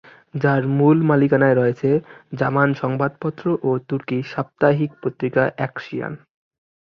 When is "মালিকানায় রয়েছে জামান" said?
1.09-2.69